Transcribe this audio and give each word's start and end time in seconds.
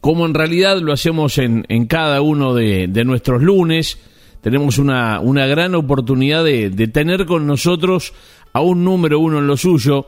como 0.00 0.26
en 0.26 0.34
realidad 0.34 0.78
lo 0.78 0.92
hacemos 0.92 1.38
en, 1.38 1.64
en 1.68 1.86
cada 1.86 2.20
uno 2.22 2.54
de, 2.54 2.88
de, 2.88 3.04
nuestros 3.04 3.42
lunes. 3.42 3.98
Tenemos 4.40 4.78
una, 4.78 5.20
una 5.20 5.46
gran 5.46 5.74
oportunidad 5.74 6.44
de, 6.44 6.70
de, 6.70 6.88
tener 6.88 7.26
con 7.26 7.46
nosotros 7.46 8.14
a 8.52 8.60
un 8.60 8.84
número 8.84 9.20
uno 9.20 9.38
en 9.38 9.46
lo 9.46 9.56
suyo, 9.56 10.06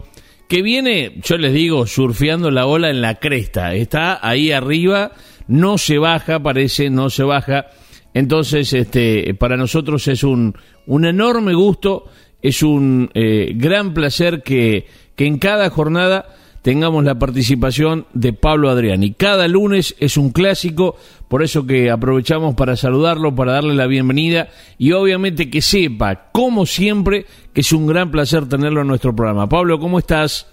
que 0.49 0.63
viene, 0.63 1.21
yo 1.23 1.37
les 1.37 1.53
digo, 1.53 1.87
surfeando 1.87 2.51
la 2.51 2.67
ola 2.67 2.91
en 2.91 3.01
la 3.01 3.17
cresta. 3.17 3.75
Está 3.75 4.27
ahí 4.27 4.51
arriba, 4.53 5.13
no 5.47 5.79
se 5.79 5.99
baja, 5.99 6.43
parece, 6.43 6.91
no 6.91 7.11
se 7.11 7.25
baja. 7.25 7.67
Entonces, 8.15 8.73
este, 8.73 9.35
para 9.35 9.57
nosotros 9.57 10.09
es 10.09 10.25
un, 10.25 10.55
un 10.87 11.05
enorme 11.05 11.55
gusto, 11.55 12.07
es 12.41 12.63
un 12.63 13.11
eh, 13.15 13.53
gran 13.55 13.95
placer 13.95 14.43
que, 14.43 14.87
que 15.15 15.27
en 15.27 15.39
cada 15.39 15.71
jornada 15.71 16.27
tengamos 16.63 17.05
la 17.05 17.19
participación 17.19 18.07
de 18.15 18.33
Pablo 18.33 18.71
Adriani. 18.71 19.13
Cada 19.13 19.49
lunes 19.49 19.95
es 19.99 20.17
un 20.17 20.31
clásico, 20.31 20.97
por 21.29 21.43
eso 21.43 21.67
que 21.67 21.91
aprovechamos 21.91 22.55
para 22.55 22.77
saludarlo, 22.77 23.35
para 23.35 23.53
darle 23.53 23.75
la 23.75 23.87
bienvenida 23.87 24.49
y 24.79 24.93
obviamente 24.93 25.51
que 25.51 25.61
sepa, 25.61 26.31
como 26.33 26.65
siempre, 26.65 27.27
que 27.53 27.61
es 27.61 27.73
un 27.73 27.87
gran 27.87 28.11
placer 28.11 28.49
tenerlo 28.49 28.83
en 28.83 28.87
nuestro 28.87 29.15
programa. 29.15 29.49
Pablo, 29.49 29.79
¿cómo 29.79 29.99
estás? 29.99 30.47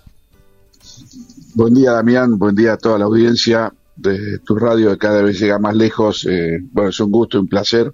Buen 1.54 1.76
día, 1.76 1.91
Damián, 1.91 2.38
buen 2.38 2.55
día 2.55 2.73
a 2.73 2.77
toda 2.77 2.98
la 2.98 3.05
audiencia 3.05 3.71
de 3.96 4.40
tu 4.40 4.55
radio 4.55 4.91
que 4.91 4.98
cada 4.98 5.21
vez 5.21 5.40
llega 5.40 5.60
más 5.60 5.76
lejos. 5.76 6.26
Eh, 6.26 6.60
bueno, 6.71 6.90
es 6.90 6.99
un 6.99 7.12
gusto, 7.12 7.40
un 7.40 7.48
placer. 7.48 7.94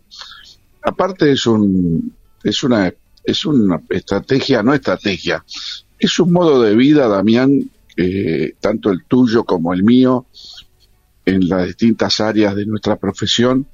Aparte 0.82 1.32
es 1.32 1.46
un 1.48 2.14
es 2.44 2.64
una 2.64 2.94
es 3.24 3.46
una 3.46 3.82
estrategia, 3.90 4.62
no 4.62 4.74
estrategia, 4.74 5.44
es 5.98 6.20
un 6.20 6.32
modo 6.32 6.62
de 6.62 6.76
vida, 6.76 7.08
Damián, 7.08 7.72
eh, 7.98 8.56
tanto 8.60 8.92
el 8.92 9.06
tuyo 9.06 9.44
como 9.44 9.74
el 9.74 9.84
mío, 9.84 10.26
en 11.26 11.50
las 11.50 11.66
distintas 11.66 12.20
áreas 12.20 12.56
de 12.56 12.66
nuestra 12.66 12.98
profesión, 12.98 13.68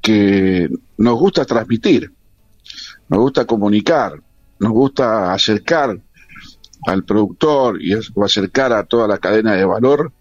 que 0.00 0.70
nos 0.98 1.18
gusta 1.18 1.44
transmitir, 1.44 2.12
nos 3.08 3.20
gusta 3.20 3.44
comunicar, 3.44 4.20
nos 4.58 4.72
gusta 4.72 5.32
acercar 5.32 6.00
al 6.86 7.04
productor 7.04 7.82
y 7.82 7.92
acercar 7.92 8.72
a 8.72 8.84
toda 8.84 9.08
la 9.08 9.18
cadena 9.18 9.54
de 9.54 9.64
valor 9.64 10.12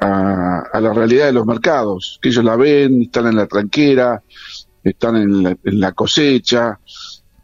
a, 0.00 0.80
la 0.80 0.92
realidad 0.92 1.26
de 1.26 1.32
los 1.32 1.44
mercados, 1.44 2.18
que 2.22 2.28
ellos 2.28 2.44
la 2.44 2.56
ven, 2.56 3.02
están 3.02 3.26
en 3.26 3.36
la 3.36 3.46
tranquera, 3.46 4.22
están 4.82 5.16
en 5.16 5.42
la, 5.42 5.50
en 5.50 5.80
la 5.80 5.92
cosecha, 5.92 6.78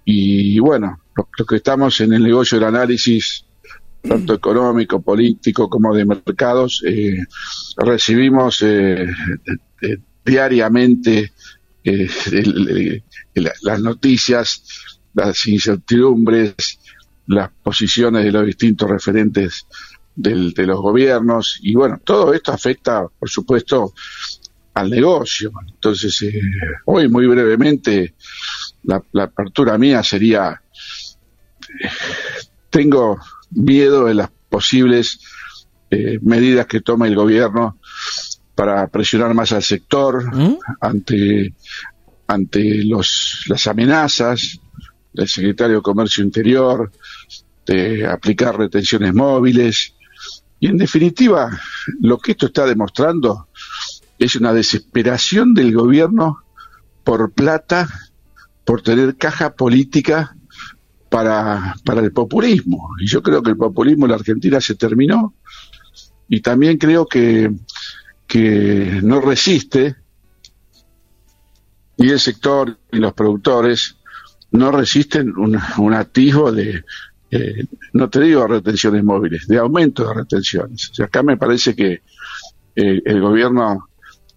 y 0.05 0.59
bueno, 0.59 1.01
los 1.17 1.27
lo 1.39 1.47
que 1.47 1.57
estamos 1.57 2.01
en 2.01 2.13
el 2.13 2.23
negocio 2.23 2.59
del 2.59 2.69
análisis, 2.69 3.45
tanto 4.07 4.35
económico, 4.35 5.01
político 5.01 5.69
como 5.69 5.95
de 5.95 6.05
mercados, 6.05 6.83
eh, 6.87 7.17
recibimos 7.77 8.63
eh, 8.63 9.07
eh, 9.83 9.97
diariamente 10.25 11.33
el, 11.83 12.11
el, 13.35 13.53
las 13.63 13.81
noticias, 13.81 14.63
las 15.15 15.47
incertidumbres, 15.47 16.55
las 17.27 17.51
posiciones 17.63 18.25
de 18.25 18.33
los 18.33 18.47
distintos 18.47 18.89
referentes 18.91 19.67
del, 20.15 20.53
de 20.53 20.67
los 20.67 20.81
gobiernos 20.81 21.59
y 21.63 21.75
bueno, 21.75 22.01
todo 22.05 22.33
esto 22.35 22.53
afecta, 22.53 23.07
por 23.19 23.29
supuesto, 23.29 23.95
al 24.75 24.91
negocio. 24.91 25.53
Entonces, 25.67 26.21
eh, 26.23 26.41
hoy 26.87 27.09
muy 27.09 27.27
brevemente, 27.27 28.15
la, 28.85 29.03
la, 29.13 29.25
apertura 29.25 29.79
mía 29.79 30.03
sería, 30.03 30.61
tengo 32.71 33.19
miedo 33.55 34.07
de 34.07 34.15
las 34.15 34.31
posibles 34.49 35.21
eh, 35.91 36.19
medidas 36.23 36.67
que 36.67 36.81
tome 36.81 37.09
el 37.09 37.17
gobierno 37.17 37.79
para 38.55 38.87
presionar 38.89 39.35
más 39.35 39.53
al 39.53 39.63
sector 39.63 40.35
¿Mm? 40.35 40.59
ante 40.81 41.55
ante 42.27 42.85
los 42.85 43.45
las 43.49 43.67
amenazas 43.67 44.61
del 45.13 45.29
secretario 45.29 45.77
de 45.77 45.83
Comercio 45.83 46.25
Interior 46.25 46.91
de 47.67 48.07
aplicar 48.07 48.57
retenciones 48.57 49.15
móviles 49.15 49.95
y 50.61 50.69
en 50.69 50.79
definitiva 50.79 51.61
lo 52.01 52.19
que 52.19 52.33
esto 52.33 52.47
está 52.47 52.67
demostrando 52.67 53.49
es 54.19 54.37
una 54.37 54.53
desesperación 54.53 55.55
del 55.55 55.75
gobierno 55.75 56.45
por 57.03 57.33
plata, 57.33 57.89
por 58.65 58.83
tener 58.83 59.17
caja 59.17 59.55
política 59.55 60.37
para, 61.15 61.77
para 61.85 62.01
el 62.01 62.11
populismo. 62.11 62.91
Y 62.99 63.07
yo 63.07 63.23
creo 63.23 63.41
que 63.41 63.51
el 63.51 63.57
populismo 63.57 64.07
en 64.07 64.11
la 64.11 64.17
Argentina 64.17 64.61
se 64.61 64.75
terminó 64.75 65.35
y 66.29 66.41
también 66.41 66.77
creo 66.77 67.07
que, 67.07 67.53
que 68.27 68.99
no 69.01 69.21
resiste 69.21 69.95
y 71.97 72.11
el 72.11 72.19
sector 72.19 72.77
y 72.91 72.97
los 72.97 73.13
productores 73.13 73.97
no 74.51 74.73
resisten 74.73 75.33
un, 75.37 75.57
un 75.79 75.95
atisbo 75.95 76.51
de, 76.51 76.83
eh, 77.31 77.65
no 77.93 78.11
te 78.11 78.21
digo 78.21 78.49
retenciones 78.49 79.05
móviles, 79.05 79.47
de 79.47 79.59
aumento 79.59 80.09
de 80.09 80.15
retenciones. 80.15 80.91
O 80.91 80.95
sea, 80.95 81.07
acá 81.07 81.23
me 81.23 81.37
parece 81.37 81.77
que 81.77 82.03
eh, 82.75 83.03
el 83.05 83.21
gobierno 83.21 83.89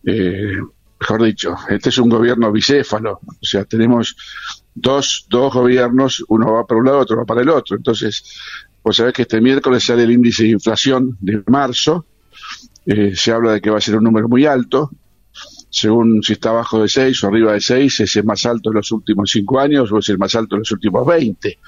eh, 0.06 0.58
mejor 1.00 1.24
dicho, 1.24 1.56
este 1.70 1.90
es 1.90 1.98
un 1.98 2.10
gobierno 2.10 2.52
bicéfalo, 2.52 3.20
o 3.24 3.46
sea, 3.46 3.66
tenemos 3.66 4.16
dos, 4.80 5.26
dos 5.30 5.54
gobiernos, 5.54 6.24
uno 6.28 6.54
va 6.54 6.66
para 6.66 6.80
un 6.80 6.86
lado, 6.86 7.00
otro 7.00 7.18
va 7.18 7.26
para 7.26 7.42
el 7.42 7.50
otro. 7.50 7.76
Entonces, 7.76 8.24
pues 8.82 8.98
sabés 8.98 9.14
que 9.14 9.24
este 9.24 9.42
miércoles 9.42 9.84
sale 9.84 10.04
el 10.04 10.12
índice 10.12 10.44
de 10.44 10.50
inflación 10.50 11.18
de 11.20 11.42
marzo, 11.48 12.06
eh, 12.86 13.14
se 13.16 13.32
habla 13.32 13.54
de 13.54 13.62
que 13.62 13.70
va 13.70 13.80
a 13.80 13.82
ser 13.82 13.98
un 13.98 14.04
número 14.04 14.30
muy 14.30 14.46
alto, 14.46 14.92
según 15.70 16.24
si 16.24 16.34
está 16.34 16.50
abajo 16.50 16.82
de 16.82 16.88
6 16.88 17.24
o 17.24 17.28
arriba 17.28 17.54
de 17.54 17.62
6, 17.62 18.00
es 18.02 18.16
el 18.16 18.24
más 18.24 18.46
alto 18.46 18.70
de 18.70 18.76
los 18.76 18.92
últimos 18.92 19.30
5 19.32 19.60
años 19.60 19.92
o 19.92 20.00
es 20.00 20.10
el 20.10 20.18
más 20.18 20.34
alto 20.36 20.56
de 20.56 20.60
los 20.60 20.72
últimos 20.72 21.06
20. 21.06 21.60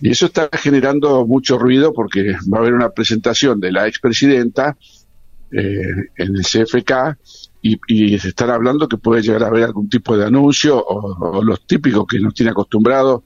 Y 0.00 0.10
eso 0.10 0.26
está 0.26 0.48
generando 0.52 1.26
mucho 1.26 1.58
ruido 1.58 1.92
porque 1.92 2.32
va 2.52 2.58
a 2.58 2.60
haber 2.60 2.74
una 2.74 2.90
presentación 2.90 3.60
de 3.60 3.72
la 3.72 3.86
expresidenta 3.86 4.76
eh, 5.52 6.08
en 6.16 6.36
el 6.36 6.42
CFK 6.42 7.18
y, 7.62 7.78
y, 7.88 8.18
se 8.18 8.28
están 8.28 8.50
hablando 8.50 8.88
que 8.88 8.96
puede 8.96 9.22
llegar 9.22 9.44
a 9.44 9.48
haber 9.48 9.64
algún 9.64 9.88
tipo 9.88 10.16
de 10.16 10.24
anuncio 10.24 10.82
o, 10.82 11.42
los 11.42 11.66
típicos 11.66 12.06
que 12.06 12.18
nos 12.18 12.34
tiene 12.34 12.52
acostumbrados, 12.52 13.22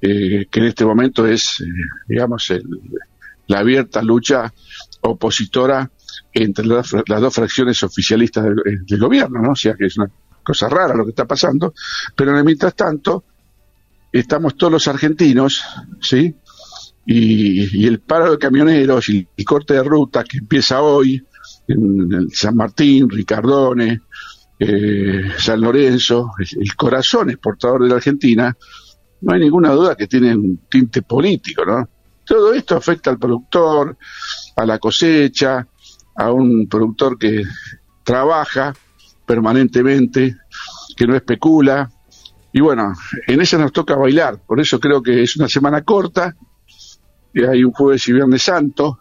eh, 0.00 0.46
que 0.50 0.60
en 0.60 0.66
este 0.66 0.84
momento 0.84 1.26
es, 1.26 1.60
eh, 1.60 1.64
digamos, 2.08 2.48
el, 2.50 2.64
la 3.48 3.58
abierta 3.58 4.02
lucha 4.02 4.52
opositora 5.02 5.90
entre 6.32 6.66
las, 6.66 6.90
dos 6.90 7.34
fracciones 7.34 7.82
oficialistas 7.82 8.44
del, 8.44 8.58
eh, 8.60 8.78
del, 8.86 9.00
gobierno, 9.00 9.42
¿no? 9.42 9.52
O 9.52 9.56
sea 9.56 9.74
que 9.74 9.86
es 9.86 9.96
una 9.98 10.10
cosa 10.42 10.68
rara 10.68 10.94
lo 10.94 11.04
que 11.04 11.10
está 11.10 11.26
pasando, 11.26 11.74
pero 12.14 12.32
mientras 12.44 12.74
tanto 12.74 13.24
estamos 14.12 14.56
todos 14.56 14.72
los 14.72 14.88
argentinos, 14.88 15.62
¿sí? 16.00 16.34
Y, 17.04 17.82
y 17.82 17.86
el 17.86 18.00
paro 18.00 18.32
de 18.32 18.38
camioneros 18.38 19.08
y 19.10 19.28
el 19.36 19.44
corte 19.44 19.74
de 19.74 19.82
ruta 19.82 20.24
que 20.24 20.38
empieza 20.38 20.80
hoy, 20.82 21.24
en 21.68 22.30
San 22.30 22.56
Martín, 22.56 23.08
Ricardone, 23.08 24.02
eh, 24.58 25.32
San 25.38 25.60
Lorenzo, 25.60 26.32
el, 26.38 26.74
corazón 26.74 27.30
exportador 27.30 27.82
de 27.82 27.88
la 27.88 27.96
Argentina, 27.96 28.56
no 29.20 29.34
hay 29.34 29.40
ninguna 29.40 29.72
duda 29.72 29.96
que 29.96 30.06
tiene 30.06 30.34
un 30.34 30.66
tinte 30.70 31.02
político, 31.02 31.64
¿no? 31.64 31.88
Todo 32.24 32.54
esto 32.54 32.76
afecta 32.76 33.10
al 33.10 33.18
productor, 33.18 33.96
a 34.56 34.66
la 34.66 34.78
cosecha, 34.78 35.66
a 36.16 36.32
un 36.32 36.68
productor 36.68 37.18
que 37.18 37.44
trabaja 38.02 38.74
permanentemente, 39.26 40.36
que 40.96 41.06
no 41.06 41.14
especula, 41.14 41.90
y 42.52 42.60
bueno, 42.60 42.94
en 43.26 43.40
esa 43.40 43.58
nos 43.58 43.72
toca 43.72 43.96
bailar, 43.96 44.40
por 44.46 44.60
eso 44.60 44.80
creo 44.80 45.02
que 45.02 45.22
es 45.22 45.36
una 45.36 45.48
semana 45.48 45.82
corta, 45.82 46.34
hay 47.34 47.62
un 47.62 47.72
jueves 47.72 48.08
y 48.08 48.14
viernes 48.14 48.42
santo, 48.42 49.00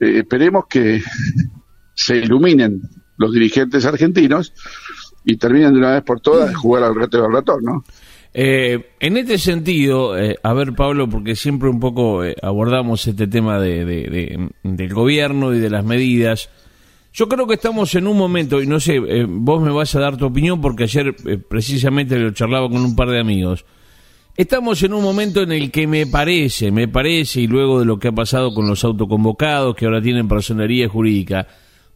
eh, 0.00 0.20
esperemos 0.20 0.64
que 0.68 1.02
se 1.98 2.16
iluminen 2.16 2.80
los 3.16 3.32
dirigentes 3.32 3.84
argentinos 3.84 4.52
y 5.24 5.36
terminen 5.36 5.72
de 5.72 5.80
una 5.80 5.94
vez 5.94 6.02
por 6.04 6.20
todas 6.20 6.48
de 6.48 6.54
jugar 6.54 6.84
al 6.84 6.94
reto 6.94 7.20
del 7.20 7.32
ratón, 7.32 7.64
¿no? 7.64 7.84
Eh, 8.32 8.92
en 9.00 9.16
este 9.16 9.36
sentido, 9.36 10.16
eh, 10.16 10.36
a 10.40 10.52
ver 10.52 10.74
Pablo, 10.74 11.08
porque 11.08 11.34
siempre 11.34 11.68
un 11.68 11.80
poco 11.80 12.24
eh, 12.24 12.36
abordamos 12.40 13.04
este 13.08 13.26
tema 13.26 13.58
de, 13.58 13.84
de, 13.84 14.02
de, 14.02 14.48
del 14.62 14.94
gobierno 14.94 15.52
y 15.52 15.58
de 15.58 15.70
las 15.70 15.84
medidas, 15.84 16.50
yo 17.12 17.28
creo 17.28 17.48
que 17.48 17.54
estamos 17.54 17.92
en 17.96 18.06
un 18.06 18.16
momento, 18.16 18.62
y 18.62 18.66
no 18.68 18.78
sé, 18.78 18.96
eh, 18.96 19.26
vos 19.28 19.60
me 19.60 19.72
vas 19.72 19.92
a 19.96 20.00
dar 20.00 20.16
tu 20.16 20.26
opinión 20.26 20.60
porque 20.60 20.84
ayer 20.84 21.16
eh, 21.26 21.36
precisamente 21.36 22.16
lo 22.16 22.30
charlaba 22.30 22.68
con 22.68 22.84
un 22.84 22.94
par 22.94 23.08
de 23.08 23.18
amigos, 23.18 23.64
Estamos 24.38 24.80
en 24.84 24.92
un 24.92 25.02
momento 25.02 25.42
en 25.42 25.50
el 25.50 25.72
que 25.72 25.88
me 25.88 26.06
parece, 26.06 26.70
me 26.70 26.86
parece, 26.86 27.40
y 27.40 27.48
luego 27.48 27.80
de 27.80 27.84
lo 27.84 27.98
que 27.98 28.06
ha 28.06 28.12
pasado 28.12 28.54
con 28.54 28.68
los 28.68 28.84
autoconvocados 28.84 29.74
que 29.74 29.84
ahora 29.84 30.00
tienen 30.00 30.28
personería 30.28 30.88
jurídica, 30.88 31.48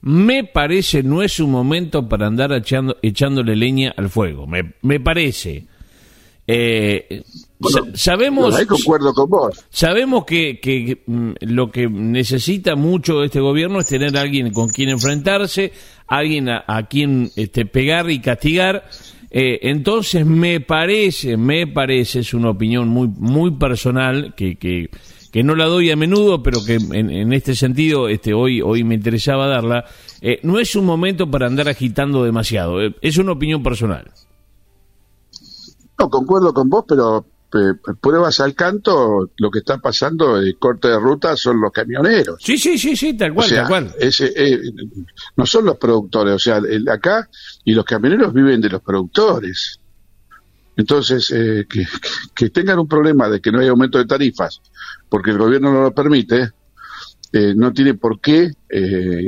me 0.02 0.44
parece 0.44 1.02
no 1.02 1.22
es 1.22 1.38
un 1.38 1.50
momento 1.50 2.08
para 2.08 2.26
andar 2.26 2.52
echando, 2.52 2.96
echándole 3.02 3.56
leña 3.56 3.94
al 3.96 4.10
fuego. 4.10 4.46
Me, 4.46 4.74
me 4.82 4.98
parece. 5.00 5.66
Eh, 6.46 7.22
sabemos. 7.94 8.54
Ahí 8.56 8.66
concuerdo 8.66 9.14
con 9.14 9.30
vos. 9.30 9.64
Sabemos 9.70 10.24
que, 10.24 10.58
que 10.60 11.02
mm, 11.06 11.32
lo 11.42 11.70
que 11.70 11.88
necesita 11.88 12.74
mucho 12.74 13.22
este 13.22 13.38
gobierno 13.40 13.78
es 13.78 13.86
tener 13.86 14.16
a 14.16 14.22
alguien 14.22 14.52
con 14.52 14.68
quien 14.68 14.88
enfrentarse, 14.88 15.72
alguien 16.08 16.48
a, 16.48 16.86
quien 16.88 17.30
este, 17.36 17.64
pegar 17.64 18.10
y 18.10 18.20
castigar. 18.20 18.88
Eh, 19.30 19.60
entonces 19.62 20.26
me 20.26 20.60
parece, 20.60 21.36
me 21.36 21.66
parece, 21.66 22.20
es 22.20 22.34
una 22.34 22.50
opinión 22.50 22.88
muy, 22.88 23.08
muy 23.08 23.52
personal 23.52 24.34
que, 24.34 24.56
que, 24.56 24.90
que 25.32 25.42
no 25.42 25.56
la 25.56 25.64
doy 25.64 25.90
a 25.90 25.96
menudo, 25.96 26.42
pero 26.42 26.62
que 26.64 26.74
en, 26.74 27.32
este 27.32 27.56
sentido 27.56 28.08
este, 28.08 28.34
hoy, 28.34 28.60
hoy 28.60 28.84
me 28.84 28.94
interesaba 28.94 29.48
darla. 29.48 29.86
Eh, 30.20 30.38
no 30.42 30.58
es 30.58 30.76
un 30.76 30.84
momento 30.84 31.28
para 31.28 31.46
andar 31.46 31.68
agitando 31.68 32.22
demasiado, 32.22 32.80
es 33.00 33.16
una 33.16 33.32
opinión 33.32 33.62
personal. 33.62 34.12
No, 35.98 36.10
concuerdo 36.10 36.52
con 36.52 36.68
vos, 36.68 36.84
pero 36.86 37.24
eh, 37.54 37.74
pruebas 37.98 38.40
al 38.40 38.54
canto, 38.54 39.30
lo 39.38 39.50
que 39.50 39.60
está 39.60 39.78
pasando 39.78 40.38
de 40.38 40.54
corte 40.58 40.88
de 40.88 40.98
ruta 40.98 41.34
son 41.34 41.62
los 41.62 41.72
camioneros. 41.72 42.36
Sí, 42.38 42.58
sí, 42.58 42.76
sí, 42.76 42.94
sí, 42.94 43.16
tal 43.16 43.32
cual, 43.32 43.50
tal 43.50 43.68
cual. 43.68 43.94
Eh, 43.98 44.60
no 45.36 45.46
son 45.46 45.64
los 45.64 45.78
productores, 45.78 46.34
o 46.34 46.38
sea, 46.38 46.58
el, 46.58 46.86
acá 46.90 47.28
y 47.64 47.72
los 47.72 47.86
camioneros 47.86 48.34
viven 48.34 48.60
de 48.60 48.68
los 48.68 48.82
productores. 48.82 49.78
Entonces, 50.76 51.30
eh, 51.30 51.66
que, 52.34 52.50
tengan 52.50 52.78
un 52.78 52.88
problema 52.88 53.28
de 53.28 53.40
que 53.40 53.52
no 53.52 53.60
hay 53.60 53.68
aumento 53.68 53.98
de 53.98 54.06
tarifas, 54.06 54.60
porque 55.08 55.30
el 55.30 55.38
gobierno 55.38 55.72
no 55.72 55.82
lo 55.82 55.94
permite, 55.94 56.50
no 57.32 57.72
tiene 57.72 57.94
por 57.94 58.20
qué 58.20 58.50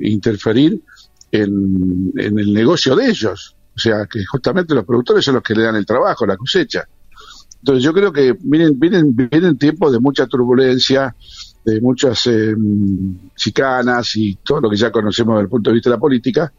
interferir 0.03 0.83
en 1.31 2.13
el 2.17 2.53
negocio 2.53 2.95
de 2.95 3.09
ellos. 3.09 3.57
O 3.75 3.79
sea, 3.79 4.07
que 4.07 4.25
justamente 4.25 4.75
los 4.75 4.85
productores 4.85 5.25
son 5.25 5.35
los 5.35 5.43
que 5.43 5.55
le 5.55 5.63
dan 5.63 5.77
el 5.77 5.87
trabajo, 5.87 6.27
la 6.27 6.37
cosecha. 6.37 6.87
Entonces 7.65 7.83
yo 7.83 7.95
creo 7.95 8.13
que 8.13 8.37
vienen, 8.41 8.79
vienen, 8.79 9.17
vienen 9.17 9.57
tiempos 9.57 9.91
de 9.91 9.99
mucha 9.99 10.27
turbulencia, 10.27 11.17
de 11.65 11.81
muchas 11.81 12.27
eh, 12.27 12.55
chicanas 13.35 14.17
y 14.17 14.35
todo 14.45 14.61
lo 14.61 14.71
que 14.71 14.77
ya 14.77 14.93
conocemos 14.93 15.37
desde 15.37 15.45
el 15.45 15.49
punto 15.49 15.71
de 15.71 15.75
vista 15.75 15.89
de 15.89 15.97
la 15.97 16.01
política, 16.01 16.53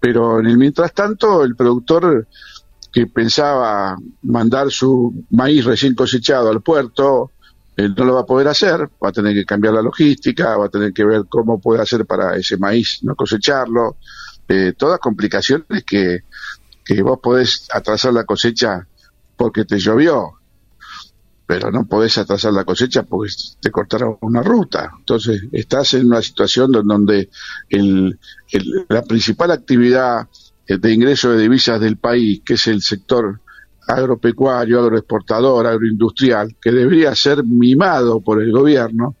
pero 0.00 0.40
en 0.40 0.46
el 0.46 0.56
mientras 0.56 0.94
tanto 0.94 1.44
el 1.44 1.54
productor 1.54 2.26
que 2.92 3.06
pensaba 3.06 3.96
mandar 4.22 4.70
su 4.70 5.24
maíz 5.30 5.64
recién 5.64 5.94
cosechado 5.94 6.50
al 6.50 6.60
puerto, 6.60 7.30
él 7.76 7.94
no 7.96 8.04
lo 8.04 8.14
va 8.14 8.20
a 8.20 8.26
poder 8.26 8.48
hacer, 8.48 8.90
va 9.02 9.08
a 9.08 9.12
tener 9.12 9.34
que 9.34 9.46
cambiar 9.46 9.74
la 9.74 9.82
logística, 9.82 10.56
va 10.56 10.66
a 10.66 10.68
tener 10.68 10.92
que 10.92 11.04
ver 11.04 11.22
cómo 11.28 11.58
puede 11.58 11.80
hacer 11.80 12.04
para 12.04 12.36
ese 12.36 12.58
maíz 12.58 13.00
no 13.02 13.14
cosecharlo, 13.16 13.96
eh, 14.46 14.74
todas 14.76 15.00
complicaciones 15.00 15.84
que, 15.84 16.24
que 16.84 17.02
vos 17.02 17.18
podés 17.22 17.66
atrasar 17.72 18.12
la 18.12 18.24
cosecha 18.24 18.86
porque 19.36 19.64
te 19.64 19.78
llovió, 19.78 20.34
pero 21.46 21.70
no 21.70 21.86
podés 21.86 22.18
atrasar 22.18 22.52
la 22.52 22.64
cosecha 22.64 23.04
porque 23.04 23.32
te 23.60 23.70
cortaron 23.70 24.18
una 24.20 24.42
ruta. 24.42 24.92
Entonces, 24.98 25.42
estás 25.52 25.94
en 25.94 26.06
una 26.06 26.20
situación 26.20 26.72
donde 26.72 27.30
el, 27.70 28.18
la 28.88 29.02
principal 29.02 29.50
actividad 29.50 30.28
de 30.78 30.92
ingreso 30.92 31.30
de 31.30 31.42
divisas 31.42 31.80
del 31.80 31.96
país, 31.96 32.42
que 32.44 32.54
es 32.54 32.66
el 32.66 32.82
sector 32.82 33.40
agropecuario, 33.86 34.80
agroexportador, 34.80 35.66
agroindustrial, 35.66 36.56
que 36.60 36.70
debería 36.70 37.14
ser 37.14 37.44
mimado 37.44 38.20
por 38.20 38.42
el 38.42 38.52
gobierno 38.52 39.16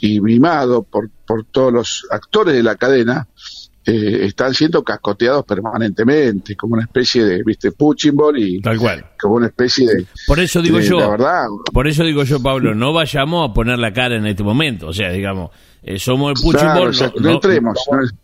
y 0.00 0.20
mimado 0.20 0.82
por, 0.82 1.08
por 1.26 1.44
todos 1.44 1.72
los 1.72 2.06
actores 2.10 2.54
de 2.54 2.62
la 2.62 2.76
cadena, 2.76 3.28
eh, 3.84 4.26
están 4.26 4.54
siendo 4.54 4.82
cascoteados 4.82 5.44
permanentemente, 5.44 6.54
como 6.54 6.74
una 6.74 6.84
especie 6.84 7.24
de, 7.24 7.42
viste, 7.42 7.72
Puchimbol 7.72 8.38
y 8.38 8.60
Tal 8.60 8.78
cual. 8.78 9.04
como 9.20 9.34
una 9.34 9.46
especie 9.46 9.86
de... 9.86 10.06
Por 10.26 10.38
eso 10.38 10.62
digo 10.62 10.78
yo, 10.80 11.16
por 11.72 11.88
eso 11.88 12.04
digo 12.04 12.22
yo, 12.22 12.40
Pablo, 12.40 12.74
no 12.74 12.92
vayamos 12.92 13.50
a 13.50 13.52
poner 13.52 13.78
la 13.78 13.92
cara 13.92 14.16
en 14.16 14.26
este 14.26 14.42
momento, 14.42 14.88
o 14.88 14.92
sea, 14.92 15.10
digamos, 15.10 15.50
eh, 15.82 15.98
somos 15.98 16.32
el 16.36 16.42
Puchimbol... 16.42 16.92
no, 17.20 17.30
entremos. 17.30 17.78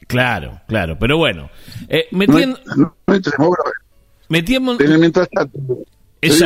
claro, 0.06 0.60
claro, 0.68 0.96
pero 0.98 1.18
bueno, 1.18 1.50
eh, 1.88 2.06
metiendo... 2.12 2.58
No, 2.76 2.94
entremos, 3.08 3.56
Metíamos... 4.28 4.78
Mientras 4.78 5.28
tanto, 5.30 5.58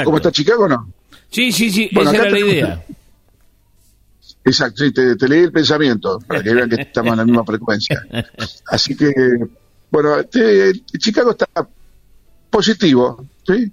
¿cómo 0.04 0.16
está 0.16 0.30
Chicago 0.30 0.68
no? 0.68 0.88
Sí, 1.28 1.50
sí, 1.50 1.70
sí, 1.70 1.90
esa 1.90 2.14
era 2.14 2.30
la 2.30 2.38
idea. 2.38 2.84
Exacto, 4.44 4.84
sí, 4.84 4.92
te, 4.92 5.28
leí 5.28 5.44
el 5.44 5.52
pensamiento 5.52 6.18
para 6.26 6.42
que 6.42 6.52
vean 6.52 6.68
que 6.68 6.82
estamos 6.82 7.12
en 7.12 7.18
la 7.18 7.24
misma 7.24 7.44
frecuencia. 7.44 8.02
Así 8.66 8.96
que, 8.96 9.12
bueno, 9.90 10.16
Chicago 10.98 11.30
está 11.30 11.46
positivo, 12.50 13.26
¿sí? 13.46 13.72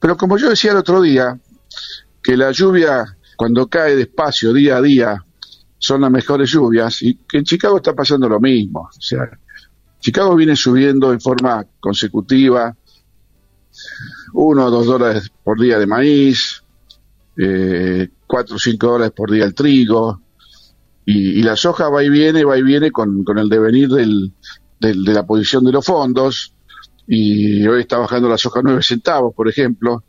Pero 0.00 0.16
como 0.16 0.38
yo 0.38 0.48
decía 0.48 0.72
el 0.72 0.78
otro 0.78 1.02
día, 1.02 1.38
que 2.22 2.36
la 2.36 2.50
lluvia, 2.50 3.04
cuando 3.36 3.68
cae 3.68 3.94
despacio, 3.94 4.52
día 4.52 4.78
a 4.78 4.82
día, 4.82 5.24
son 5.78 6.00
las 6.00 6.10
mejores 6.10 6.50
lluvias, 6.50 7.02
y 7.02 7.14
que 7.28 7.38
en 7.38 7.44
Chicago 7.44 7.76
está 7.76 7.94
pasando 7.94 8.28
lo 8.28 8.40
mismo. 8.40 8.80
O 8.80 9.00
sea, 9.00 9.28
Chicago 10.00 10.34
viene 10.34 10.56
subiendo 10.56 11.12
en 11.12 11.20
forma 11.20 11.64
consecutiva, 11.78 12.74
uno 14.34 14.66
o 14.66 14.70
dos 14.70 14.86
dólares 14.86 15.30
por 15.42 15.60
día 15.60 15.78
de 15.78 15.86
maíz, 15.86 16.62
eh, 17.36 18.08
cuatro 18.32 18.56
o 18.56 18.58
cinco 18.58 18.86
dólares 18.86 19.12
por 19.14 19.30
día 19.30 19.44
el 19.44 19.52
trigo, 19.52 20.22
y, 21.04 21.42
la 21.42 21.54
soja 21.54 21.90
va 21.90 22.02
y 22.02 22.08
viene, 22.08 22.44
va 22.44 22.56
y 22.56 22.62
viene 22.62 22.90
con, 22.90 23.24
con 23.24 23.36
el 23.36 23.50
devenir 23.50 23.90
del, 23.90 24.32
de 24.80 25.12
la 25.12 25.26
posición 25.26 25.62
de 25.64 25.72
los 25.72 25.84
fondos, 25.84 26.54
y 27.06 27.66
hoy 27.66 27.82
está 27.82 27.98
bajando 27.98 28.30
la 28.30 28.38
soja 28.38 28.60
nueve 28.62 28.82
centavos, 28.82 29.34
por 29.34 29.50
ejemplo, 29.50 30.04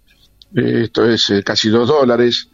eh, 0.55 0.83
esto 0.83 1.03
es 1.03 1.31
eh, 1.31 1.43
casi 1.43 1.67
dos 1.67 1.89
dólares. 1.89 2.47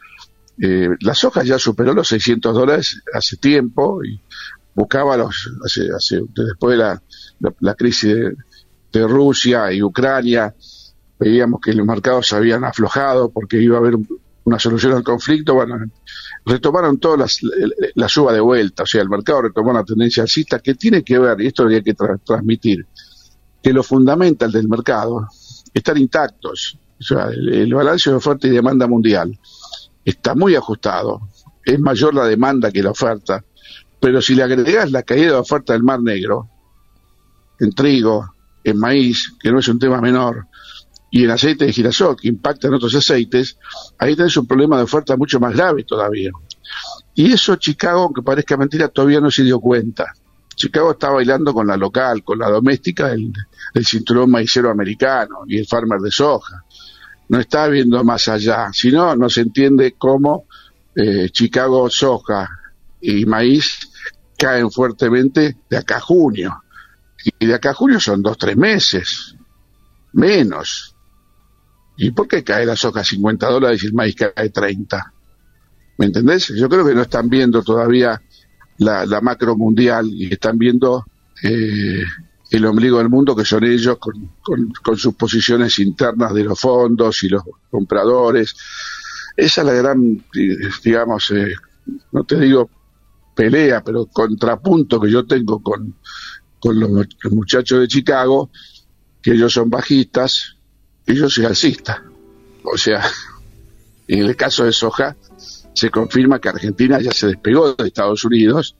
Eh, 0.60 0.90
la 1.02 1.14
soja 1.14 1.44
ya 1.44 1.60
superó 1.60 1.94
los 1.94 2.08
600 2.08 2.56
dólares 2.56 3.04
hace 3.14 3.38
tiempo 3.38 4.04
y 4.04 4.20
buscaba 4.74 5.18
los, 5.18 5.52
hace, 5.64 5.88
hace, 5.96 6.20
después 6.34 6.80
de 6.80 6.84
la, 6.84 7.04
la, 7.60 7.76
crisis 7.76 8.16
de, 8.16 8.34
de, 8.92 9.08
Rusia 9.08 9.72
y 9.72 9.84
Ucrania, 9.84 10.56
veíamos 11.20 11.62
que 11.62 11.74
los 11.74 11.86
mercados 11.86 12.28
se 12.28 12.36
habían 12.36 12.64
aflojado 12.64 13.30
porque 13.30 13.62
iba 13.62 13.78
a 13.78 13.80
haber 13.80 13.96
un, 13.96 14.08
una 14.50 14.58
solución 14.58 14.94
al 14.94 15.04
conflicto, 15.04 15.54
bueno, 15.54 15.78
retomaron 16.44 17.00
todas 17.00 17.20
las, 17.20 17.40
la 17.94 18.10
suba 18.10 18.34
de 18.34 18.40
vuelta, 18.40 18.82
o 18.82 18.86
sea, 18.86 19.02
el 19.02 19.10
mercado 19.10 19.44
retomó 19.44 19.70
una 19.70 19.84
tendencia 19.84 20.24
alcista 20.24 20.60
que 20.60 20.74
tiene 20.74 21.04
que 21.04 21.20
ver, 21.20 21.40
y 21.40 21.48
esto 21.48 21.64
habría 21.64 21.84
que 21.84 21.94
transmitir, 21.94 22.86
que 23.62 23.72
los 23.72 23.86
fundamentals 23.86 24.52
del 24.52 24.68
mercado 24.68 25.28
están 25.72 25.98
intactos, 25.98 26.80
o 27.00 27.04
sea, 27.04 27.28
el, 27.28 27.72
balance 27.72 28.10
de 28.10 28.16
oferta 28.16 28.48
y 28.48 28.50
demanda 28.50 28.88
mundial 28.88 29.38
está 30.04 30.34
muy 30.34 30.56
ajustado, 30.56 31.30
es 31.64 31.80
mayor 31.80 32.16
la 32.16 32.26
demanda 32.26 32.72
que 32.72 32.82
la 32.82 32.90
oferta, 32.90 33.46
pero 34.00 34.20
si 34.20 34.34
le 34.34 34.42
agregas 34.42 34.90
la 34.90 35.04
caída 35.04 35.34
de 35.34 35.38
oferta 35.38 35.74
del 35.74 35.84
Mar 35.84 36.02
Negro, 36.02 36.50
en 37.60 37.72
trigo, 37.72 38.34
en 38.64 38.80
maíz, 38.80 39.32
que 39.40 39.52
no 39.52 39.60
es 39.60 39.68
un 39.68 39.78
tema 39.78 40.02
menor, 40.02 40.48
y 41.12 41.24
el 41.24 41.32
aceite 41.32 41.66
de 41.66 41.74
girasol, 41.74 42.16
que 42.16 42.28
impacta 42.28 42.68
en 42.68 42.76
otros 42.76 42.94
aceites, 42.96 43.58
ahí 43.98 44.16
tenés 44.16 44.38
un 44.38 44.46
problema 44.46 44.78
de 44.78 44.84
oferta 44.84 45.18
mucho 45.18 45.40
más 45.40 45.56
grave 45.56 45.84
todavía. 45.84 46.32
Y 47.16 47.34
eso 47.34 47.56
Chicago, 47.56 48.02
aunque 48.02 48.22
parezca 48.22 48.58
mentira, 48.58 48.88
todavía 48.90 49.20
no 49.20 49.32
se 49.32 49.44
dio 49.44 49.60
cuenta. 49.60 50.14
Chicago 50.56 50.92
está 50.92 51.10
bailando 51.10 51.54
con 51.54 51.68
la 51.68 51.78
local, 51.78 52.24
con 52.24 52.38
la 52.38 52.50
doméstica 52.50 53.08
del, 53.08 53.32
cinturón 53.84 54.30
maicero 54.30 54.70
americano 54.70 55.40
y 55.48 55.58
el 55.58 55.66
farmer 55.66 56.00
de 56.00 56.12
soja. 56.12 56.66
No 57.30 57.40
está 57.40 57.68
viendo 57.68 58.04
más 58.04 58.28
allá, 58.28 58.70
si 58.74 58.92
no, 58.92 59.16
no 59.16 59.30
se 59.30 59.42
entiende 59.42 59.96
cómo 59.98 60.46
eh, 60.96 61.30
Chicago 61.32 61.90
soja 61.90 62.50
y 63.00 63.26
maíz 63.26 63.90
caen 64.38 64.70
fuertemente 64.70 65.58
de 65.70 65.78
acá 65.78 65.98
a 65.98 66.02
junio. 66.02 66.64
Y 67.40 67.46
de 67.46 67.54
acá 67.54 67.72
a 67.72 67.74
junio 67.74 68.00
son 68.00 68.22
dos, 68.22 68.38
tres 68.38 68.58
meses, 68.58 69.36
menos. 70.14 70.96
¿Y 72.02 72.12
por 72.12 72.30
qué 72.30 72.46
cae 72.46 72.66
la 72.66 72.78
soja 72.78 73.02
a 73.02 73.04
50 73.04 73.46
dólares 73.48 73.84
y 73.84 73.88
el 73.88 73.94
maíz 73.94 74.16
cae 74.16 74.50
30? 74.50 75.14
¿Me 75.98 76.06
entendés? 76.06 76.48
Yo 76.56 76.70
creo 76.70 76.86
que 76.86 76.96
no 76.96 77.02
están 77.02 77.30
viendo 77.30 77.62
todavía 77.62 78.22
la, 78.78 79.20
macro 79.22 79.58
mundial 79.58 80.08
y 80.10 80.32
están 80.32 80.58
viendo 80.58 81.06
eh, 81.44 82.02
el 82.52 82.66
ombligo 82.66 83.00
del 83.00 83.10
mundo 83.10 83.36
que 83.36 83.44
son 83.44 83.66
ellos 83.66 83.98
con, 84.00 84.98
sus 84.98 85.14
posiciones 85.16 85.78
internas 85.80 86.34
de 86.34 86.46
los 86.46 86.58
fondos 86.58 87.22
y 87.24 87.28
los 87.28 87.44
compradores. 87.70 88.56
Esa 89.36 89.62
es 89.62 89.68
la 89.68 89.74
gran, 89.74 90.24
digamos, 90.82 91.32
eh, 91.32 91.54
no 92.14 92.24
te 92.24 92.40
digo 92.40 92.70
pelea, 93.36 93.84
pero 93.84 94.06
contrapunto 94.06 95.02
que 95.02 95.12
yo 95.12 95.26
tengo 95.26 95.62
con, 95.62 95.96
con 96.62 96.80
los 96.80 97.08
muchachos 97.32 97.82
de 97.82 97.88
Chicago, 97.90 98.52
que 99.22 99.32
ellos 99.32 99.52
son 99.52 99.70
bajistas, 99.70 100.59
y 101.10 101.16
yo 101.16 101.30
soy 101.30 101.46
alcista. 101.46 102.04
O 102.64 102.78
sea, 102.78 103.04
en 104.08 104.20
el 104.20 104.36
caso 104.36 104.64
de 104.64 104.72
soja, 104.72 105.16
se 105.74 105.90
confirma 105.90 106.40
que 106.40 106.50
Argentina 106.50 107.00
ya 107.02 107.12
se 107.12 107.28
despegó 107.28 107.74
de 107.74 107.88
Estados 107.88 108.24
Unidos, 108.24 108.76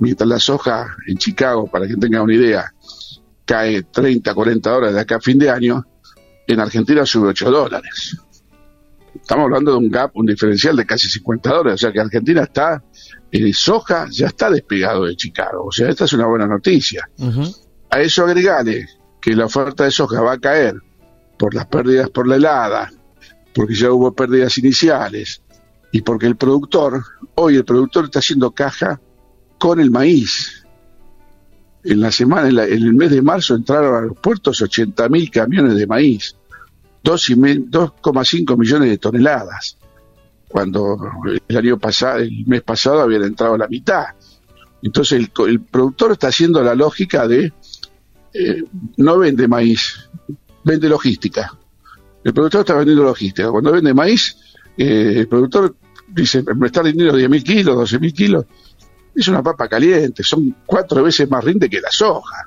mientras 0.00 0.28
la 0.28 0.38
soja 0.38 0.96
en 1.06 1.18
Chicago, 1.18 1.66
para 1.66 1.86
que 1.86 1.96
tenga 1.96 2.22
una 2.22 2.34
idea, 2.34 2.72
cae 3.44 3.82
30, 3.82 4.34
40 4.34 4.76
horas 4.76 4.94
de 4.94 5.00
acá 5.00 5.16
a 5.16 5.20
fin 5.20 5.38
de 5.38 5.50
año, 5.50 5.84
en 6.46 6.60
Argentina 6.60 7.04
sube 7.04 7.28
8 7.28 7.50
dólares. 7.50 8.16
Estamos 9.14 9.44
hablando 9.44 9.72
de 9.72 9.78
un 9.78 9.90
gap, 9.90 10.12
un 10.14 10.26
diferencial 10.26 10.76
de 10.76 10.86
casi 10.86 11.08
50 11.08 11.50
dólares, 11.50 11.74
o 11.74 11.78
sea 11.78 11.92
que 11.92 12.00
Argentina 12.00 12.42
está, 12.42 12.82
en 13.32 13.52
soja 13.52 14.06
ya 14.10 14.28
está 14.28 14.50
despegado 14.50 15.04
de 15.04 15.16
Chicago, 15.16 15.66
o 15.66 15.72
sea, 15.72 15.88
esta 15.88 16.04
es 16.04 16.12
una 16.12 16.26
buena 16.26 16.46
noticia. 16.46 17.08
A 17.90 18.00
eso 18.00 18.24
agregale 18.24 18.86
que 19.20 19.34
la 19.34 19.46
oferta 19.46 19.84
de 19.84 19.90
soja 19.90 20.20
va 20.22 20.34
a 20.34 20.38
caer 20.38 20.74
por 21.40 21.54
las 21.54 21.64
pérdidas 21.64 22.10
por 22.10 22.28
la 22.28 22.36
helada, 22.36 22.92
porque 23.54 23.74
ya 23.74 23.90
hubo 23.90 24.12
pérdidas 24.12 24.58
iniciales, 24.58 25.40
y 25.90 26.02
porque 26.02 26.26
el 26.26 26.36
productor, 26.36 27.02
hoy 27.34 27.56
el 27.56 27.64
productor 27.64 28.04
está 28.04 28.18
haciendo 28.18 28.50
caja 28.50 29.00
con 29.58 29.80
el 29.80 29.90
maíz. 29.90 30.66
En 31.82 31.98
la 31.98 32.12
semana, 32.12 32.48
en, 32.48 32.58
el 32.58 32.92
mes 32.92 33.10
de 33.10 33.22
marzo 33.22 33.54
entraron 33.54 33.94
a 33.94 34.06
los 34.06 34.18
puertos 34.18 34.60
80.000 34.60 35.30
camiones 35.30 35.76
de 35.76 35.86
maíz, 35.86 36.36
2,5 37.02 38.58
millones 38.58 38.90
de 38.90 38.98
toneladas, 38.98 39.78
cuando 40.46 40.98
el 41.48 41.56
año 41.56 41.78
pasado, 41.78 42.18
el 42.18 42.44
mes 42.46 42.60
pasado 42.60 43.00
habían 43.00 43.22
entrado 43.22 43.56
la 43.56 43.66
mitad. 43.66 44.04
Entonces 44.82 45.18
el, 45.18 45.60
productor 45.62 46.12
está 46.12 46.28
haciendo 46.28 46.62
la 46.62 46.74
lógica 46.74 47.26
de 47.26 47.50
eh, 48.34 48.62
no 48.98 49.18
vende 49.18 49.48
maíz, 49.48 50.10
vende 50.64 50.88
logística. 50.88 51.56
El 52.22 52.34
productor 52.34 52.60
está 52.60 52.74
vendiendo 52.74 53.04
logística. 53.04 53.50
Cuando 53.50 53.72
vende 53.72 53.94
maíz, 53.94 54.36
eh, 54.76 55.14
el 55.16 55.28
productor 55.28 55.76
dice, 56.08 56.42
me 56.56 56.66
está 56.66 56.82
dinero 56.82 57.16
10.000 57.16 57.42
kilos, 57.42 57.92
12.000 57.92 58.12
kilos. 58.12 58.44
Es 59.14 59.28
una 59.28 59.42
papa 59.42 59.68
caliente, 59.68 60.22
son 60.22 60.56
cuatro 60.64 61.02
veces 61.02 61.28
más 61.28 61.42
rinde 61.42 61.68
que 61.68 61.80
la 61.80 61.90
soja. 61.90 62.46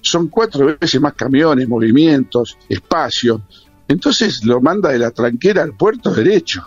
Son 0.00 0.28
cuatro 0.28 0.76
veces 0.78 1.00
más 1.00 1.12
camiones, 1.14 1.68
movimientos, 1.68 2.56
espacio. 2.68 3.42
Entonces 3.86 4.44
lo 4.44 4.60
manda 4.60 4.90
de 4.90 4.98
la 4.98 5.10
tranquera 5.10 5.62
al 5.62 5.76
puerto 5.76 6.12
derecho. 6.12 6.64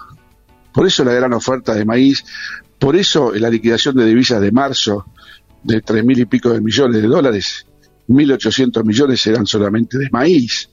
Por 0.71 0.87
eso 0.87 1.03
la 1.03 1.13
gran 1.13 1.33
oferta 1.33 1.73
de 1.73 1.85
maíz, 1.85 2.23
por 2.79 2.95
eso 2.95 3.31
la 3.33 3.49
liquidación 3.49 3.95
de 3.95 4.05
divisas 4.05 4.41
de 4.41 4.51
marzo 4.51 5.05
de 5.63 5.81
tres 5.81 6.03
mil 6.03 6.19
y 6.19 6.25
pico 6.25 6.49
de 6.49 6.61
millones 6.61 7.01
de 7.01 7.07
dólares, 7.07 7.65
1.800 8.07 8.83
millones 8.83 9.25
eran 9.27 9.45
solamente 9.45 9.97
de 9.97 10.09
maíz. 10.09 10.69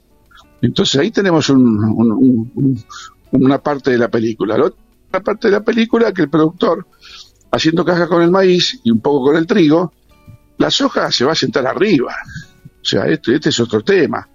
Entonces 0.63 1.01
ahí 1.01 1.11
tenemos 1.11 1.51
una 1.51 3.59
parte 3.59 3.91
de 3.91 3.99
la 3.99 4.09
película. 4.09 4.59
La 4.59 4.67
otra 4.67 5.23
parte 5.23 5.49
de 5.49 5.53
la 5.53 5.63
película 5.63 6.13
que 6.13 6.23
el 6.23 6.31
productor, 6.31 6.87
haciendo 7.51 7.85
caja 7.85 8.07
con 8.07 8.23
el 8.23 8.31
maíz 8.31 8.81
y 8.85 8.91
un 8.91 9.01
poco 9.01 9.27
con 9.27 9.37
el 9.37 9.47
trigo, 9.47 9.93
la 10.59 10.71
soja 10.71 11.11
se 11.11 11.25
va 11.25 11.33
a 11.33 11.37
sentar 11.37 11.67
arriba. 11.67 12.15
O 12.81 12.85
sea, 12.85 13.07
este, 13.07 13.35
este 13.35 13.49
es 13.49 13.61
otro 13.61 13.83
tema. 13.83 14.29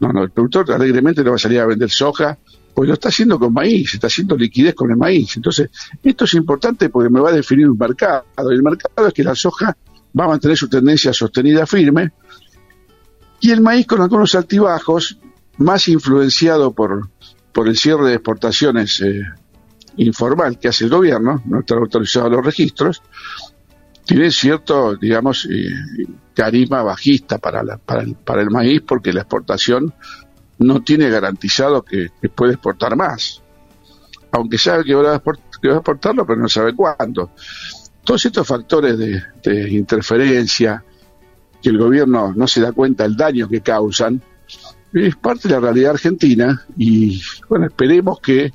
No, 0.00 0.12
no, 0.12 0.24
el 0.24 0.30
productor 0.30 0.70
alegremente 0.72 1.22
no 1.22 1.30
va 1.30 1.36
a 1.36 1.38
salir 1.38 1.60
a 1.60 1.66
vender 1.66 1.90
soja, 1.90 2.36
pues 2.74 2.88
lo 2.88 2.94
está 2.94 3.08
haciendo 3.08 3.38
con 3.38 3.52
maíz, 3.52 3.94
está 3.94 4.08
haciendo 4.08 4.36
liquidez 4.36 4.74
con 4.74 4.90
el 4.90 4.96
maíz. 4.96 5.36
Entonces, 5.36 5.70
esto 6.02 6.24
es 6.24 6.34
importante 6.34 6.88
porque 6.88 7.10
me 7.10 7.20
va 7.20 7.30
a 7.30 7.32
definir 7.32 7.68
un 7.68 7.78
mercado. 7.78 8.24
El 8.50 8.62
mercado 8.62 9.08
es 9.08 9.14
que 9.14 9.22
la 9.22 9.34
soja 9.34 9.76
va 10.18 10.24
a 10.24 10.28
mantener 10.28 10.56
su 10.56 10.68
tendencia 10.68 11.12
sostenida 11.12 11.66
firme 11.66 12.12
y 13.40 13.50
el 13.50 13.60
maíz 13.60 13.86
con 13.86 14.00
algunos 14.00 14.34
altibajos 14.34 15.18
más 15.58 15.88
influenciado 15.88 16.72
por, 16.72 17.08
por 17.52 17.68
el 17.68 17.76
cierre 17.76 18.08
de 18.08 18.14
exportaciones 18.14 19.00
eh, 19.00 19.22
informal 19.96 20.58
que 20.58 20.68
hace 20.68 20.84
el 20.84 20.90
gobierno, 20.90 21.42
no 21.44 21.60
están 21.60 21.78
autorizados 21.78 22.30
los 22.30 22.44
registros, 22.44 23.02
tiene 24.04 24.30
cierto, 24.30 24.96
digamos, 24.96 25.46
eh, 25.50 25.68
carisma 26.34 26.82
bajista 26.82 27.38
para, 27.38 27.62
la, 27.62 27.76
para, 27.78 28.02
el, 28.02 28.50
maíz 28.50 28.82
porque 28.86 29.12
la 29.12 29.20
exportación 29.20 29.92
no 30.58 30.82
tiene 30.82 31.08
garantizado 31.08 31.82
que, 31.82 32.10
puede 32.34 32.54
exportar 32.54 32.96
más. 32.96 33.42
Aunque 34.32 34.58
sabe 34.58 34.84
que 34.84 34.94
va, 34.94 35.14
a 35.14 35.20
que 35.20 35.68
va 35.68 35.74
a 35.74 35.78
exportarlo, 35.78 36.26
pero 36.26 36.40
no 36.40 36.48
sabe 36.48 36.74
cuándo. 36.74 37.30
Todos 38.02 38.24
estos 38.24 38.46
factores 38.46 38.98
de, 38.98 39.22
de 39.44 39.70
interferencia, 39.70 40.82
que 41.62 41.68
el 41.68 41.78
gobierno 41.78 42.32
no 42.34 42.48
se 42.48 42.60
da 42.60 42.72
cuenta 42.72 43.04
del 43.04 43.16
daño 43.16 43.48
que 43.48 43.60
causan, 43.60 44.20
es 44.92 45.16
parte 45.16 45.48
de 45.48 45.54
la 45.54 45.60
realidad 45.60 45.92
argentina 45.92 46.64
y 46.76 47.20
bueno, 47.48 47.66
esperemos 47.66 48.20
que 48.20 48.52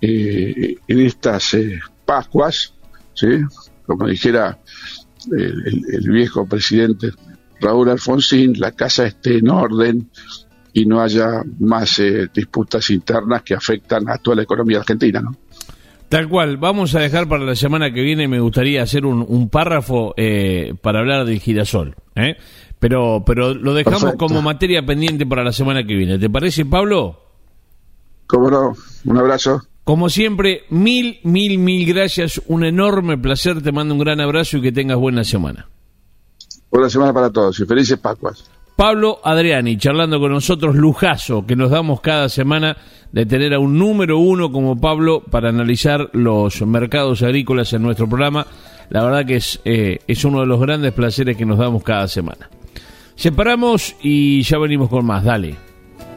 eh, 0.00 0.76
en 0.86 1.00
estas 1.00 1.54
eh, 1.54 1.80
Pascuas, 2.04 2.74
como 3.84 4.06
dijera 4.06 4.58
el, 5.32 6.10
viejo 6.10 6.46
presidente 6.46 7.10
Raúl 7.60 7.90
Alfonsín, 7.90 8.54
la 8.58 8.72
casa 8.72 9.06
esté 9.06 9.38
en 9.38 9.50
orden 9.50 10.08
y 10.72 10.86
no 10.86 11.00
haya 11.00 11.42
más 11.58 11.98
eh, 11.98 12.28
disputas 12.32 12.88
internas 12.90 13.42
que 13.42 13.54
afectan 13.54 14.08
a 14.08 14.18
toda 14.18 14.36
la 14.36 14.42
economía 14.42 14.78
argentina, 14.78 15.20
¿no? 15.20 15.36
Tal 16.08 16.26
cual, 16.26 16.56
vamos 16.56 16.94
a 16.94 17.00
dejar 17.00 17.28
para 17.28 17.44
la 17.44 17.54
semana 17.54 17.92
que 17.92 18.00
viene, 18.00 18.28
me 18.28 18.40
gustaría 18.40 18.82
hacer 18.82 19.04
un, 19.04 19.50
párrafo 19.50 20.14
para 20.80 21.00
hablar 21.00 21.26
de 21.26 21.38
girasol. 21.38 21.96
¿eh? 22.16 22.36
Pero, 22.78 23.22
pero 23.26 23.54
lo 23.54 23.74
dejamos 23.74 24.14
como 24.14 24.40
materia 24.40 24.84
pendiente 24.84 25.26
para 25.26 25.42
la 25.42 25.52
semana 25.52 25.84
que 25.84 25.94
viene. 25.94 26.18
¿Te 26.18 26.30
parece, 26.30 26.64
Pablo? 26.64 27.20
Cómo 28.26 28.50
no. 28.50 28.74
Un 29.04 29.18
abrazo. 29.18 29.62
Como 29.84 30.08
siempre, 30.10 30.64
mil, 30.70 31.18
mil, 31.24 31.58
mil 31.58 31.86
gracias. 31.86 32.40
Un 32.46 32.64
enorme 32.64 33.18
placer. 33.18 33.62
Te 33.62 33.72
mando 33.72 33.94
un 33.94 34.00
gran 34.00 34.20
abrazo 34.20 34.58
y 34.58 34.62
que 34.62 34.70
tengas 34.70 34.98
buena 34.98 35.24
semana. 35.24 35.68
Buena 36.70 36.90
semana 36.90 37.12
para 37.12 37.30
todos 37.30 37.58
y 37.60 37.64
felices 37.64 37.98
Pascuas. 37.98 38.44
Pablo 38.76 39.18
Adriani, 39.24 39.76
charlando 39.76 40.20
con 40.20 40.30
nosotros, 40.30 40.76
lujazo 40.76 41.44
que 41.44 41.56
nos 41.56 41.70
damos 41.70 42.00
cada 42.00 42.28
semana 42.28 42.76
de 43.10 43.26
tener 43.26 43.52
a 43.54 43.58
un 43.58 43.76
número 43.76 44.18
uno 44.18 44.52
como 44.52 44.80
Pablo 44.80 45.20
para 45.20 45.48
analizar 45.48 46.10
los 46.12 46.62
mercados 46.62 47.22
agrícolas 47.22 47.72
en 47.72 47.82
nuestro 47.82 48.08
programa. 48.08 48.46
La 48.90 49.02
verdad 49.02 49.26
que 49.26 49.36
es, 49.36 49.60
eh, 49.64 49.98
es 50.06 50.24
uno 50.24 50.40
de 50.40 50.46
los 50.46 50.60
grandes 50.60 50.92
placeres 50.92 51.36
que 51.36 51.44
nos 51.44 51.58
damos 51.58 51.82
cada 51.82 52.06
semana. 52.06 52.48
Separamos 53.18 53.96
y 54.00 54.42
ya 54.42 54.58
venimos 54.58 54.88
con 54.88 55.04
más. 55.04 55.24
Dale. 55.24 55.56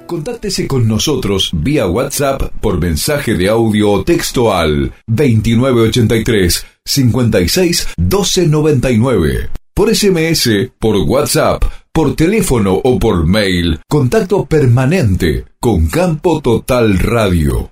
Contáctese 0.05 0.67
con 0.67 0.87
nosotros 0.87 1.49
vía 1.51 1.87
WhatsApp 1.87 2.53
por 2.61 2.79
mensaje 2.79 3.33
de 3.33 3.49
audio 3.49 3.91
o 3.91 4.03
texto 4.03 4.53
al 4.53 4.93
2983 5.07 6.65
56 6.85 7.87
1299. 7.97 9.49
Por 9.73 9.95
SMS, 9.95 10.71
por 10.77 10.97
WhatsApp, 10.97 11.63
por 11.91 12.15
teléfono 12.15 12.79
o 12.83 12.99
por 12.99 13.25
mail. 13.25 13.79
Contacto 13.89 14.45
permanente 14.45 15.45
con 15.59 15.87
Campo 15.87 16.39
Total 16.41 16.99
Radio. 16.99 17.71